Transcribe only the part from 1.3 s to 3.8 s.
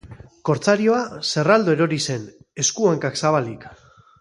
zerraldo erori zen, esku-hankak zabalik.